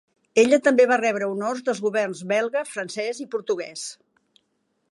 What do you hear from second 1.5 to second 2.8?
dels governs belga,